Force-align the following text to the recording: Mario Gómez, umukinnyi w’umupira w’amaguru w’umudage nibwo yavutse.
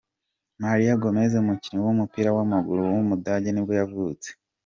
Mario 0.61 0.93
Gómez, 1.01 1.31
umukinnyi 1.41 1.81
w’umupira 1.85 2.29
w’amaguru 2.37 2.81
w’umudage 2.95 3.49
nibwo 3.51 3.73
yavutse. 3.79 4.29